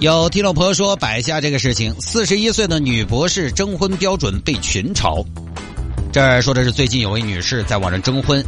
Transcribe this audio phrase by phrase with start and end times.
[0.00, 5.22] 有听众朋友说，摆下这个事情，四十一岁的女博士征婚标准被群嘲。
[6.10, 8.42] 这儿说的是最近有位女士在网上征婚，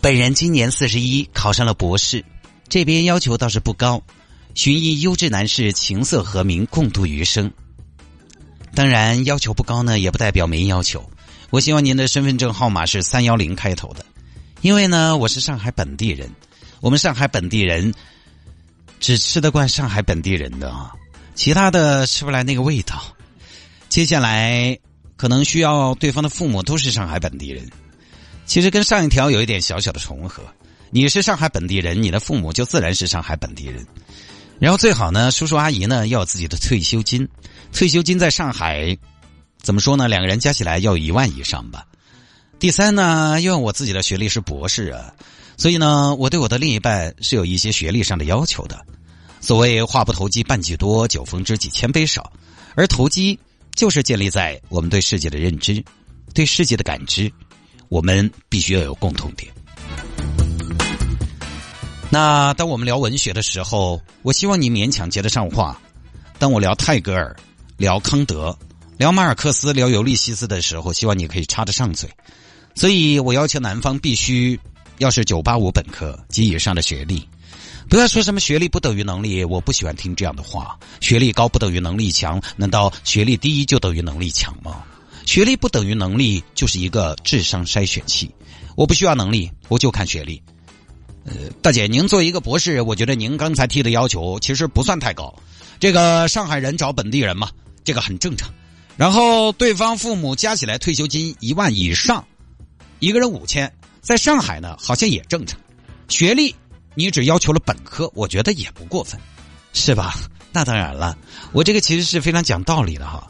[0.00, 2.24] 本人今年四十一，考上了博士，
[2.68, 4.02] 这边要求倒是不高，
[4.56, 7.48] 寻一优质男士，情色和鸣，共度余生。
[8.74, 11.08] 当然，要求不高呢，也不代表没要求。
[11.50, 14.04] 我希望您的身份证号码是三幺零开头的。
[14.60, 16.28] 因为呢，我是上海本地人，
[16.80, 17.94] 我们上海本地人
[19.06, 20.92] 只吃得惯上海本地人的啊，
[21.36, 23.00] 其他的吃不来那个味道。
[23.88, 24.76] 接下来
[25.16, 27.70] 可能需要对方的父母都是上海本地人，
[28.46, 30.42] 其实跟上一条有一点小小的重合。
[30.90, 33.86] 你是上海本地人，你的父母就自然是上海本地人。
[34.58, 37.28] 然后最好呢，叔叔阿姨呢要有自己的退休金，
[37.72, 38.98] 退休金在上海
[39.62, 40.08] 怎么说呢？
[40.08, 41.86] 两个人加起来要一万以上吧。
[42.58, 45.14] 第三呢，因为我自己的学历是博士啊，
[45.56, 48.84] 所以呢，我对我的另一半是有一些学历上的要求的。
[49.46, 52.32] 所谓话不投机半句多，酒逢知己千杯少，
[52.74, 53.38] 而投机
[53.76, 55.84] 就是建立在我们对世界的认知、
[56.34, 57.32] 对世界的感知，
[57.88, 59.48] 我们必须要有共同点。
[62.10, 65.80] 那当我们聊文学的时候，我希望你勉强接得上话；
[66.40, 67.36] 当我聊泰戈尔、
[67.76, 68.58] 聊康德、
[68.98, 72.10] 聊马尔克斯、聊尤利西斯的时候，希望你可以插得上嘴。
[72.74, 74.58] 所以我要求男方必须
[74.98, 77.28] 要是九八五本科及以上的学历，
[77.88, 80.78] 不要说什么学历不等于能力，我不喜欢听这样的话。
[81.00, 84.82] 学历高不等于能力强，难道学历低就等于能力强吗？
[85.24, 88.30] 学历不等于能力，就是一个智商筛选器。
[88.76, 90.42] 我不需要能力，我就看学历。
[91.24, 91.32] 呃，
[91.62, 95.34] 大姐，您作为一个博士，我觉得您刚才提的要求其实不算太高。
[95.80, 97.50] 这个上海人找本地人嘛，
[97.82, 98.52] 这个很正常。
[98.96, 102.24] 然后对方父母加起来退休金一万以上。
[102.98, 105.58] 一个人五千，在上海呢，好像也正常。
[106.08, 106.54] 学历
[106.96, 109.20] 你只要求了本科，我觉得也不过分，
[109.72, 110.14] 是吧？
[110.50, 111.16] 那当然了，
[111.52, 113.28] 我这个其实是非常讲道理的哈，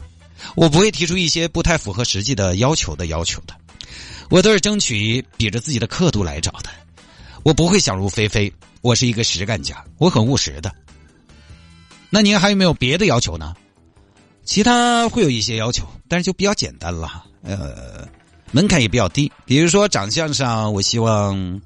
[0.55, 3.53] 我不会提出一些不太符合实际的要求的要求的，
[4.29, 6.69] 我都是争取比着自己的刻度来找的，
[7.43, 8.51] 我不会想入非非，
[8.81, 10.73] 我是一个实干家，我很务实的。
[12.09, 13.53] 那您还有没有别的要求呢？
[14.45, 18.07] 其他会有一些要求，但是就比较简单了，呃。
[18.53, 21.61] 门槛也比较低，比如说长相上，我希望，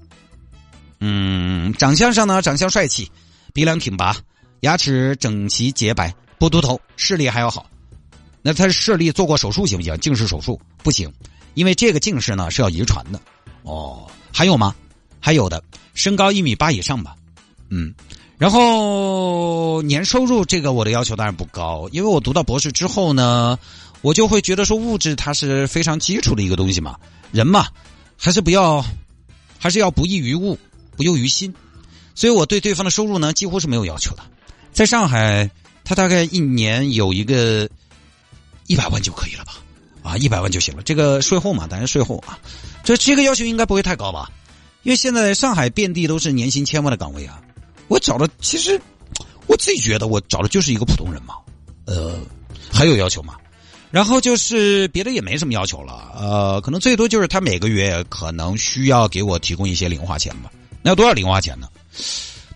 [1.02, 3.12] 嗯，长相上呢，长相帅气，
[3.54, 4.16] 鼻梁挺拔，
[4.62, 7.70] 牙齿整齐洁白，不秃头，视力还要好。
[8.42, 9.98] 那他视力做过手术行不行？
[10.00, 11.12] 近视手术不行，
[11.56, 13.20] 因为这个近视呢是要遗传的。
[13.64, 14.74] 哦，还有吗？
[15.20, 15.62] 还有的，
[15.94, 17.16] 身高一米八以上吧。
[17.70, 17.94] 嗯，
[18.38, 23.60] 然后年收入这个我的要求当然不高，因为我读到博士之后呢。
[24.04, 26.98] 我就会觉得说物质它是非常基础的一个东西嘛，
[27.32, 27.68] 人嘛，
[28.18, 28.84] 还是不要，
[29.60, 30.58] 还是要不异于物，
[31.02, 31.52] 不囿于心，
[32.14, 34.22] 所以我对对方的收入呢几乎是没有要求的，
[34.72, 35.50] 在上海，
[35.84, 37.68] 他大概一年有一个
[38.68, 39.54] 一百万就可以了吧，
[40.04, 42.38] 啊，一百万就行了，这个税后嘛，当然税后啊，
[42.84, 44.32] 这这个要求应该不会太高吧，
[44.84, 47.42] 因为现在上海遍地都是年薪千万的岗位啊，
[47.88, 48.80] 我找的其实
[49.48, 51.34] 我自己觉得我找的就是一个普通人嘛，
[51.86, 52.20] 呃，
[52.72, 53.36] 还有要求吗？
[53.90, 60.50] 然后就是别的也没什么要求了，呃，可能最多就是他每个月可能需要给我提供一些零花钱吧。
[60.82, 61.68] 那要多少零花钱呢？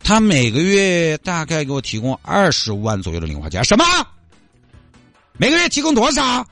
[0.04, 3.64] 他每个月大概给我提供二十万左右的零花钱。
[3.64, 3.84] 什么？
[5.38, 6.48] 每个月提供多少？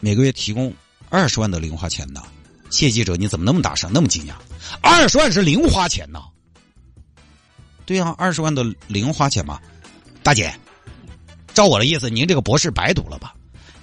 [0.00, 0.72] 每个月提供
[1.08, 2.22] 二十万的零花钱呢？
[2.70, 4.32] 谢记者，你怎么那么大声，那么惊讶？
[4.80, 6.22] 二十万是零花钱呢？
[7.84, 9.60] 对呀，二十万的零花钱嘛。
[10.22, 10.54] 大姐，
[11.52, 13.34] 照我的意思，您这个博士白读了吧？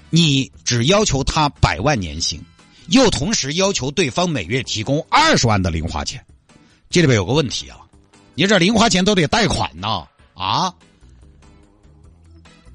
[0.10, 2.44] 你只要求他百万年薪，
[2.88, 6.26] 又同时要求对方每月提供二十万的零花钱，
[6.90, 7.78] 这里边有个问题啊！
[8.34, 10.74] 你这零花钱都得贷款呢啊！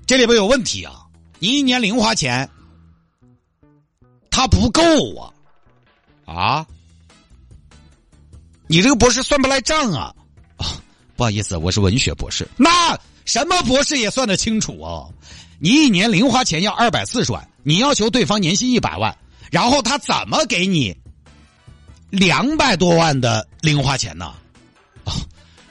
[0.06, 1.04] 这里边有问题啊！
[1.40, 2.48] 你一年零花钱
[4.30, 4.82] 他不够
[5.16, 5.34] 啊
[6.26, 6.66] 啊！
[8.68, 10.14] 你这个博士算不来账啊！
[10.58, 10.66] 啊，
[11.16, 15.08] 不好意思，我是文学博士，那什么博士也算得清楚啊！
[15.58, 19.16] 你一年零花钱要二百四十万，你要求对方年薪一百万，
[19.50, 20.96] 然后他怎么给你
[22.14, 24.32] 两百多万的零花钱呢？
[25.04, 25.12] 哦，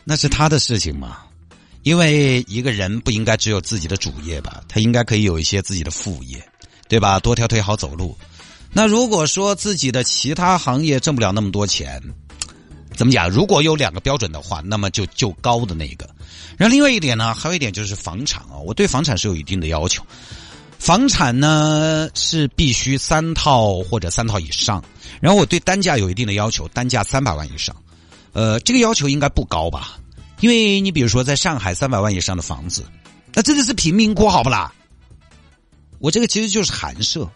[0.04, 1.18] 那是他的事情嘛。
[1.84, 6.42] 因为一个人不应该只有自己的主业吧，他应该可以有一些自己的副业，
[6.88, 7.20] 对吧？
[7.20, 8.18] 多条腿好走路。
[8.72, 12.02] 那如果说自己的其他行业挣不了那么多钱，
[12.96, 13.30] 怎么讲？
[13.30, 16.10] 如果有两个标准的话，那么就就高的那个。
[16.58, 20.02] 然后另外一点呢，还有一点就是房产啊，我对房产是有一定的要求。
[20.84, 24.84] 房产呢是必须三套或者三套以上，
[25.22, 27.74] 然后我对单价有一定的要求，单价三百万以上。
[28.34, 29.98] 呃，这个要求应该不高吧？
[30.42, 32.84] 因为你比如说在上海三百万以上的房子，
[33.34, 34.74] 那真的是贫民窟，好不啦？
[36.00, 37.32] 我这个其实就是寒舍，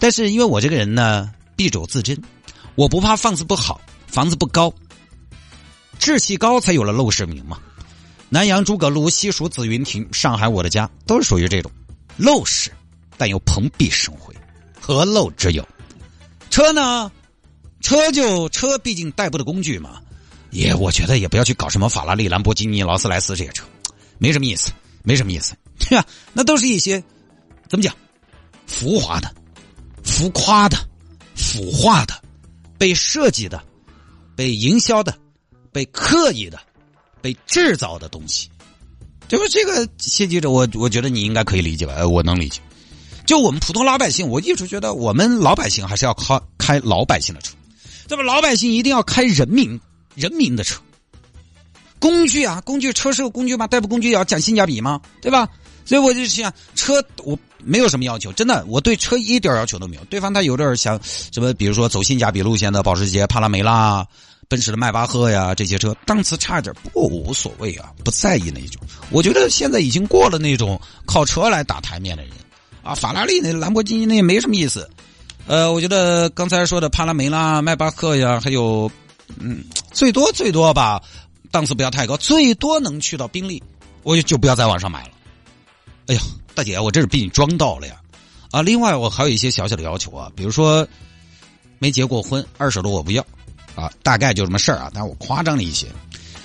[0.00, 2.20] 但是因为我这个人呢，敝帚自珍，
[2.74, 4.74] 我不怕房子不好，房子不高，
[6.00, 7.58] 志气高才有了陋室铭嘛。
[8.28, 11.70] 南阳诸葛庐、西蜀子云亭、上海我的家，都是属于这种
[12.18, 12.70] 陋室，
[13.16, 14.34] 但又蓬荜生辉，
[14.80, 15.66] 何陋之有？
[16.50, 17.10] 车呢？
[17.80, 20.00] 车就车，毕竟代步的工具嘛。
[20.50, 23.64] 也我觉得也不要去搞什么法拉利、兰博基尼、劳斯莱斯这些车，
[24.18, 24.70] 没什么意思，
[25.02, 26.06] 没什么意思，对吧？
[26.32, 27.02] 那都是一些
[27.68, 27.96] 怎么讲，
[28.66, 29.34] 浮华的、
[30.04, 30.76] 浮夸的、
[31.34, 32.22] 腐化的、
[32.78, 33.64] 被设计的、
[34.36, 35.18] 被营销的、
[35.72, 36.60] 被刻意的、
[37.20, 38.50] 被制造的东西。
[39.38, 39.48] 就是？
[39.48, 41.94] 这个谢记者，我我觉得你应该可以理解吧？
[41.96, 42.60] 呃，我能理解。
[43.24, 47.54] 就我们普通老百姓，我一直觉得我们老百姓还是要开开老百姓的车，
[48.08, 49.80] 对吧老百姓一定要开人民。
[50.14, 50.78] 人民的车，
[51.98, 53.66] 工具啊，工具车是个工具吗？
[53.66, 55.00] 代步工具也要讲性价比吗？
[55.22, 55.48] 对吧？
[55.86, 60.04] 所以我就想，车我没有什么要求，真的，我对车一点要求都没有。
[60.10, 64.06] 对方他有点想什么，比如说走性价比路线的保时捷、帕拉梅拉、
[64.48, 68.82] 奔驰的迈巴赫呀，这些车档次差一点不无所谓啊，不在意那种。
[69.10, 72.32] 我觉得现在已经过了那种靠车来打台面的人
[72.82, 74.88] 啊，法拉利那、兰博基尼那也没什么意思。
[75.46, 78.90] 呃，我觉得刚才说的帕拉梅拉、迈巴赫呀，还有。
[79.38, 81.02] 嗯，最多最多吧，
[81.50, 83.62] 档次不要太高，最多能去到宾利，
[84.02, 85.10] 我就就不要在网上买了。
[86.08, 86.20] 哎呀，
[86.54, 87.96] 大姐，我这是被你装到了呀！
[88.50, 90.86] 啊，另外我还有一些小小的要求啊，比如说
[91.78, 93.24] 没结过婚，二手的我不要
[93.74, 95.86] 啊，大概就这么事儿啊，但是我夸张了一些。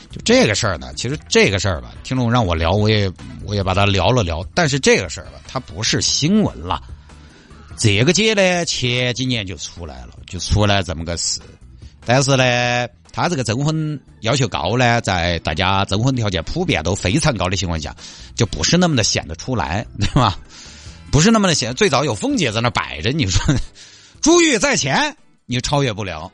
[0.09, 3.11] 就这个事儿呢，其实这个事儿吧，听众让我聊，我也
[3.45, 6.81] 我也把它聊了聊，但是这个事儿吧，它不是新闻了。
[7.77, 11.41] 这个节呢，前几年就出来了，就出来这么个事。
[12.05, 17.93] 但是呢，他这个征婚要求高呢，在大家征婚条件普遍都非常高的情况下，
[18.33, 20.39] 就不是那么的显得出来，对吧？
[21.11, 21.75] 不是那么的显。
[21.75, 23.53] 最早有凤姐在那摆着，你说
[24.21, 25.15] 珠玉在前，
[25.45, 26.31] 你超越不了。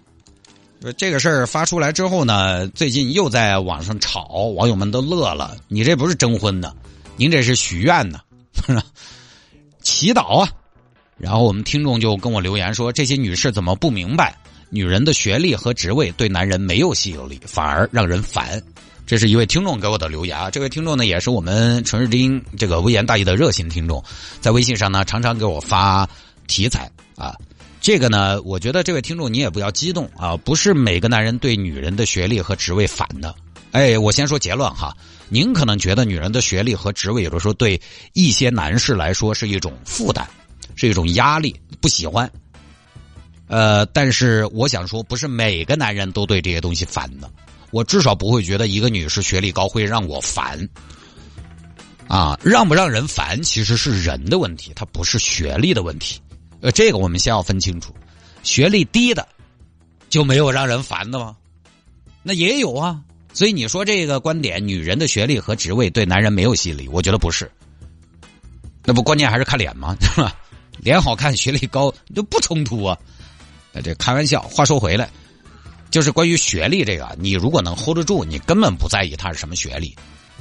[0.97, 5.55] 这个事儿发出来之后呢，最近又在网上吵，网友们都乐了。
[5.69, 6.73] 你这不是征婚呢，
[7.15, 8.19] 您这是许愿呢，
[9.81, 10.49] 祈祷啊。
[11.17, 14.35] 然后我们听众就跟我留言说，这些女士怎么不明白？
[14.69, 18.61] 女人的学历和职位对男人没有吸引力，反而让人烦。
[19.05, 20.49] 这是一位听众给我的留言啊！
[20.49, 24.03] 这位听众呢，也是我们城市之音这个微言大义的热心听众，
[24.41, 26.09] 在微信上呢常常给我发
[26.47, 27.35] 题材啊。
[27.83, 33.35] 这个呢，我觉得这位听众你也不要激动啊，不是每个男人对女人的学历和职位烦的。
[33.73, 34.95] 哎，我先说结论哈，
[35.27, 37.81] 您可能觉得女人的学历和职位有的时候对
[38.13, 40.25] 一些男士来说是一种负担，
[40.75, 42.31] 是一种压力，不喜欢。
[43.47, 47.29] 呃，但是我想说，不是每个男人都对这些东西烦的。
[47.71, 50.57] 我至少不会觉得一个女士学历高会让我烦。
[52.07, 56.21] 啊，让不让人烦其实是人的问题，它不是学历的问题。
[56.63, 57.93] 呃，这个我们先要分清楚。
[58.41, 59.27] 学历低的
[60.09, 61.35] 就没有让人烦的吗？
[62.23, 63.01] 那也有啊。
[63.33, 67.51] 所以你说这个观点，女人的学历和职位对男人没有吸引力，我觉得不是。
[68.85, 69.93] 那不关键还是看脸吗？
[69.99, 70.33] 是吧？
[70.77, 72.97] 脸好看，学历高都不冲突啊。
[73.83, 74.41] 这开玩笑。
[74.43, 75.09] 话说回来，
[75.91, 79.93] 就是关于学历这个，你如果能 hold 得住，你根本不在意他是什么学历，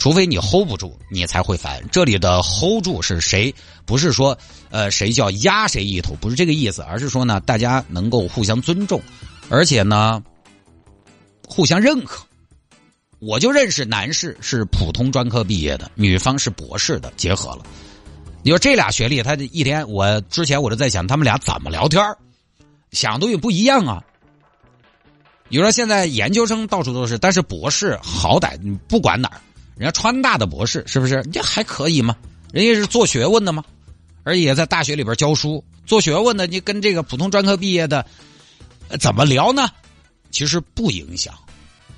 [0.02, 1.80] 除非你 hold 不住，你才会烦。
[1.92, 3.54] 这里的 hold 住是谁？
[3.86, 4.36] 不是说
[4.68, 9.00] 呃谁叫压谁一头，不是这个意思，而是说呢，大家能够互相尊重，
[9.48, 10.20] 而且呢，
[11.46, 12.24] 互相认可。
[13.20, 17.62] 我就认识男士是普通专科毕业的，女方是博士的，结合了。
[18.42, 22.04] 你说这俩学历，他一天，我之前我就在想，他们俩怎么聊天
[22.90, 24.02] 想的东西不一样啊！
[25.48, 29.40] 你说现在研究生到处都是，但是博士好歹不管哪儿，
[29.76, 31.14] 人家川大的博士是不是？
[31.14, 32.16] 人家还可以吗？
[32.52, 33.64] 人家是做学问的吗？
[34.22, 38.06] 而且在大学里边教书，做学问的，你跟这个普通专科毕业的
[39.00, 39.68] 怎么聊呢？
[40.30, 41.34] 其实不影响，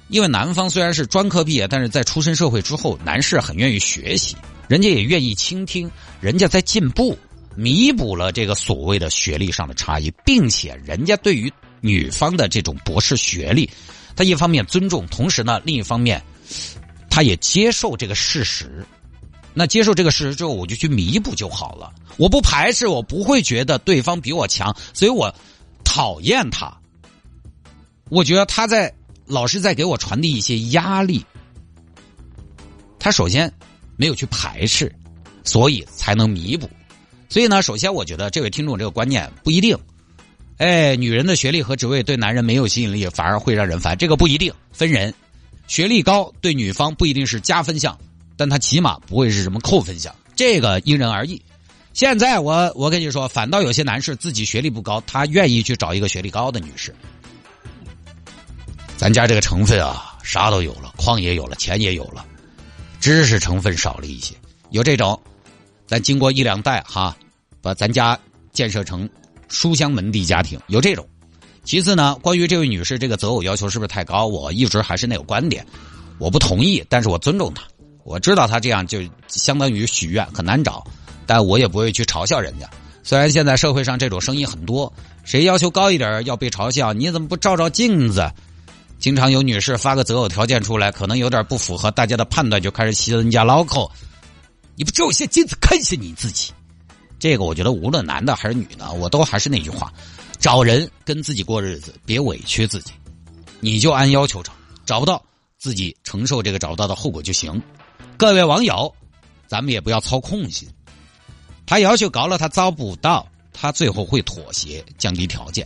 [0.08, 4.36] 因为男方虽然是专科毕业，但是在出身社会之后，男士很愿意学习，
[4.68, 5.90] 人家也愿意倾听，
[6.20, 7.18] 人家在进步。
[7.56, 13.70] 弥补了这个所谓的学历上的差异，并且人家对于女方的这种博士学历，
[14.16, 16.20] 他一方面尊重，同时呢，另一方面，
[17.14, 18.84] 他也接受这个事实。
[19.52, 21.92] 那接受这个事实之后，我就去弥补就好了。
[22.16, 25.32] 我不排斥，我不会觉得对方比我强，所以我
[25.84, 26.76] 讨厌他。
[28.08, 28.92] 我觉得他在
[29.26, 31.24] 老是在给我传递一些压力。
[32.98, 33.52] 他首先
[33.96, 34.92] 没有去排斥，
[35.44, 36.68] 所以才能弥补。
[37.28, 39.78] 所以呢，首先我觉得这位听众这个观念不一定。
[40.56, 43.96] 哎，女人的学历和职位对男人没有吸引力，反而会让人烦。
[43.96, 45.14] 这个不一定，分人。
[45.66, 47.98] 学历高对女方不一定是加分项。
[48.36, 51.40] 但他起码不会是什么扣分项，这个因人而异。
[51.92, 56.92] 现在我我跟你说，反倒有些男士自己学历不高，他愿意去找一个学历高的女士。
[58.96, 62.26] 咱家这个成分啊，啥都有了，矿也有了，钱也有了，
[62.98, 64.34] 知识成分少了一些。
[64.70, 65.16] 有这种，
[65.86, 67.16] 咱经过一两代哈，
[67.62, 68.18] 把咱家
[68.52, 69.08] 建设成
[69.48, 71.08] 书香门第家庭，有这种。
[71.64, 75.66] 其次呢，关于这位女士这个择偶要求是不是太高，我一直还是那个观点，
[76.18, 77.64] 我不同意，但是我尊重她。
[78.04, 80.84] 我知道她这样就相当于许愿很难找，
[81.26, 82.68] 但我也不会去嘲笑人家。
[83.02, 84.92] 虽然现在社会上这种声音很多，
[85.24, 88.30] 谁要求高一点要被嘲笑，你怎么不照照镜子？
[88.98, 93.90] 经常有女士发个择偶条件出来，可能有点不符合大家的判断，就开始吸人家脑壳。
[94.76, 96.52] 你不照一下镜子看一下你自己？
[97.18, 99.92] 这个我觉得无论男的还是女的，我都还是那句话：
[100.44, 102.92] 找人跟自己过日子，别委屈自己，
[103.60, 104.52] 你就按要求找，
[104.84, 105.24] 找不到
[105.56, 107.62] 自己承受这个找不到的后果就行。
[108.18, 108.94] 各位网友，
[109.46, 110.68] 咱们也不要操控心。
[111.64, 115.64] 他要求高了，他找不到，他最后会妥协，降低条件；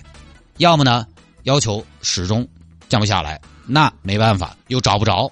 [0.59, 1.05] 要么呢，
[1.43, 2.47] 要求始终
[2.89, 5.29] 降不下来，那没办法，又找不着，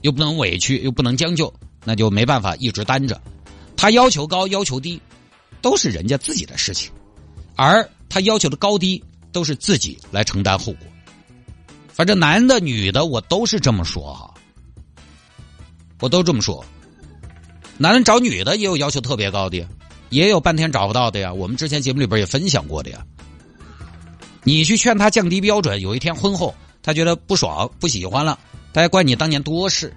[0.00, 1.52] 又不能委屈，又不能将就，
[1.84, 3.20] 那就没办法一直单着。
[3.76, 4.98] 他要求高，要求低，
[5.60, 6.90] 都是人家自己的事情，
[7.54, 9.02] 而他要求的高低，
[9.32, 10.86] 都是自己来承担后果。
[11.88, 14.32] 反正男的、女的，我都是这么说哈。
[15.98, 16.64] 我都这么说，
[17.76, 19.66] 男人找女的也有要求特别高的，
[20.10, 21.34] 也有半天找不到的呀。
[21.34, 23.04] 我们之前节目里边也分享过的呀。
[24.44, 26.54] 你去劝他降低标准，有一天婚后
[26.84, 28.38] 他觉得不爽、不喜欢了，
[28.72, 29.92] 他还怪你当年多事。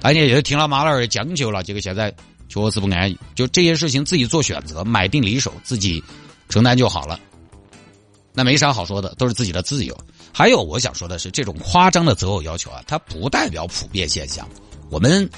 [0.00, 2.14] 而且也是听了马老二将就了，结果现在
[2.62, 3.18] 确实不安逸。
[3.34, 6.02] 就这些事情自己做选择，买定离手，自己
[6.48, 7.18] 承担就好了。
[8.32, 9.96] 那没啥好说的，都是自己的自由。
[10.32, 14.48] 还有我想说的是，这种夸张的择偶要求啊，它不代表普遍现象，
[14.90, 15.28] 我们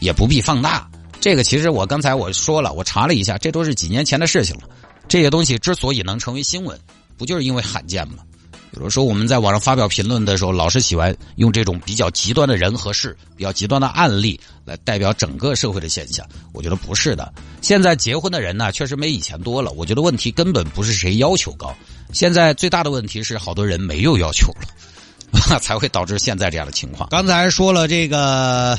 [0.00, 0.90] 也不必放大。
[1.20, 4.62] 这个其实我刚才我说了，我查了一下，这都是几年前的事情了。
[5.06, 6.78] 这些东西之所以能成为新闻，
[7.16, 8.24] 不就是因为罕见吗？
[8.72, 16.24] 比如说我们在网上发表评论的时候，老是喜欢用这种比较极端的人和事、比较极端的案例来代表整个社会的现象。
[16.52, 17.32] 我觉得不是的。
[17.60, 19.72] 现在结婚的人呢，确实没以前多了。
[19.72, 21.74] 我觉得问题根本不是谁要求高。
[22.12, 27.08] 现在最大的问题是，好多人没有要求了， 才会导致现在这样的情况。
[27.10, 28.78] 刚才说了这个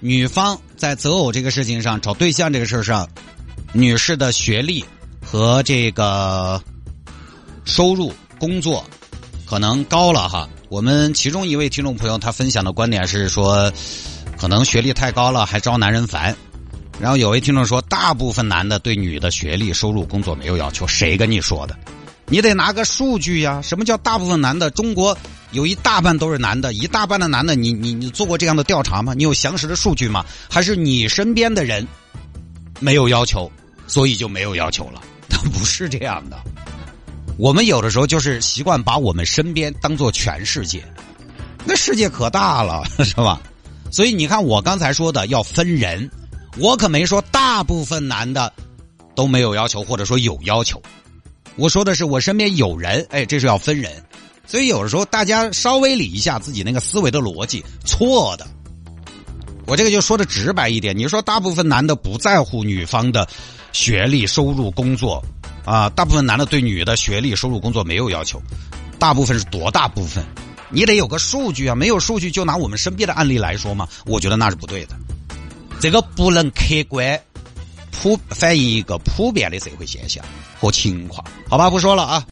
[0.00, 3.08] 女方在择偶这个事情上，找对象这个事上，
[3.72, 4.84] 女士的学历
[5.22, 6.62] 和这个
[7.64, 8.84] 收入、工作
[9.46, 10.48] 可能高了哈。
[10.68, 13.72] 我们其中一位听众朋友他分享的观点是说，
[14.36, 16.36] 可能学历太高了还招男人烦。
[16.98, 21.76] 然后有位听众说，大部分男的对女的学历、收入、工作没有要求，谁跟你说的？
[22.28, 23.60] 你得拿个数据呀！
[23.62, 24.68] 什么叫大部分男的？
[24.70, 25.16] 中国
[25.52, 29.14] 有一大半都是男的，一大半的男的，你你你做过这样的调查吗？
[29.14, 30.24] 你有详实的数据吗？
[30.50, 31.86] 还是你身边的人
[32.80, 33.48] 没有要求，
[33.86, 35.00] 所以就没有要求了？
[35.30, 36.36] 他不是这样的。
[37.38, 40.82] 我们有的时候就是习惯把我们身边当做全世界，
[41.64, 43.40] 那世界可大了， 是吧？
[43.90, 46.10] 所以你看，我刚才说的要分人，
[46.58, 48.52] 我可没说大部分男的
[49.14, 50.82] 都没有要求，或者说有要求。
[51.56, 53.92] 我说的是我身边有人，哎，这是要分人，
[54.46, 58.46] 所以有的时候大家稍微理一下自己那个思维的逻辑，错的。
[59.66, 63.26] 我这个就说的直白一点，你说大部分男的不在乎女方的
[63.72, 65.24] 学历、收入、工作
[65.66, 68.40] 啊，大部分男的对女的学历、收入、工作没有要求，
[68.98, 70.24] 大部分是多大部分？
[70.70, 74.96] 你得有个数据啊，没有数据就拿我们身边的案例来说嘛，我觉得那是不对的，
[75.78, 77.20] 这个不能客观。
[77.98, 80.22] 普反映一个普遍的社会现象
[80.60, 82.22] 和情况，好吧，不说了啊。